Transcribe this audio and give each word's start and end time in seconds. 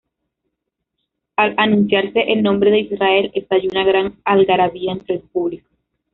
Al 1.35 1.53
anunciarse 1.59 2.21
el 2.33 2.41
nombre 2.41 2.71
de 2.71 2.79
Israel, 2.79 3.29
estalló 3.35 3.69
una 3.69 3.83
gran 3.83 4.19
algarabía 4.25 4.93
entre 4.93 5.17
el 5.17 5.21
público. 5.21 5.69